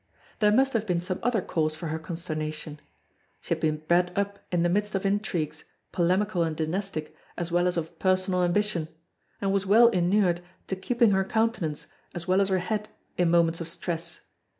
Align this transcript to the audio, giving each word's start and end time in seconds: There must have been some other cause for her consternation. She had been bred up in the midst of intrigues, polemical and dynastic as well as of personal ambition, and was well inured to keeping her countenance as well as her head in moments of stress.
There 0.39 0.51
must 0.51 0.73
have 0.73 0.87
been 0.87 0.99
some 0.99 1.19
other 1.21 1.43
cause 1.43 1.75
for 1.75 1.89
her 1.89 1.99
consternation. 1.99 2.79
She 3.39 3.49
had 3.53 3.59
been 3.61 3.83
bred 3.87 4.11
up 4.15 4.39
in 4.51 4.63
the 4.63 4.67
midst 4.67 4.95
of 4.95 5.05
intrigues, 5.05 5.65
polemical 5.91 6.41
and 6.41 6.55
dynastic 6.57 7.15
as 7.37 7.51
well 7.51 7.67
as 7.67 7.77
of 7.77 7.99
personal 7.99 8.41
ambition, 8.43 8.87
and 9.41 9.53
was 9.53 9.67
well 9.67 9.89
inured 9.89 10.41
to 10.69 10.75
keeping 10.75 11.11
her 11.11 11.23
countenance 11.23 11.85
as 12.15 12.27
well 12.27 12.41
as 12.41 12.49
her 12.49 12.57
head 12.57 12.89
in 13.15 13.29
moments 13.29 13.61
of 13.61 13.67
stress. 13.67 14.21